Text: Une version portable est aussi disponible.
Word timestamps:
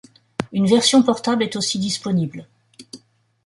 Une 0.51 0.65
version 0.65 1.03
portable 1.03 1.43
est 1.43 1.55
aussi 1.55 1.77
disponible. 1.77 2.47